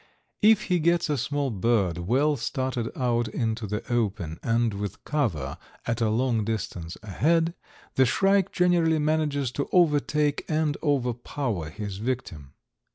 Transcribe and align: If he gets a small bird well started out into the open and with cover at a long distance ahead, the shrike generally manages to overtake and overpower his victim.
If 0.41 0.63
he 0.63 0.79
gets 0.79 1.11
a 1.11 1.15
small 1.19 1.51
bird 1.51 1.99
well 1.99 2.35
started 2.35 2.89
out 2.95 3.27
into 3.27 3.67
the 3.67 3.85
open 3.93 4.39
and 4.41 4.73
with 4.73 5.03
cover 5.03 5.59
at 5.85 6.01
a 6.01 6.09
long 6.09 6.43
distance 6.43 6.97
ahead, 7.03 7.53
the 7.93 8.07
shrike 8.07 8.51
generally 8.51 8.97
manages 8.97 9.51
to 9.51 9.69
overtake 9.71 10.43
and 10.49 10.75
overpower 10.81 11.69
his 11.69 11.97
victim. 11.97 12.53